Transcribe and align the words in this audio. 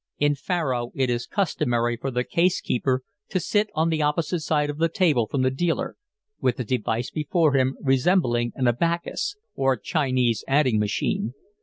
In 0.17 0.33
faro 0.33 0.89
it 0.95 1.11
is 1.11 1.27
customary 1.27 1.95
for 1.95 2.09
the 2.09 2.23
case 2.23 2.59
keeper 2.59 3.03
to 3.29 3.39
sit 3.39 3.69
on 3.75 3.89
the 3.89 4.01
opposite 4.01 4.39
side 4.39 4.71
of 4.71 4.79
the 4.79 4.89
table 4.89 5.27
from 5.29 5.43
the 5.43 5.51
dealer, 5.51 5.95
with 6.39 6.59
a 6.59 6.63
device 6.63 7.11
before 7.11 7.53
him 7.55 7.77
resembling 7.79 8.51
an 8.55 8.67
abacus, 8.67 9.35
or 9.53 9.77
Chinese 9.77 10.43
adding 10.47 10.79
machine. 10.79 11.35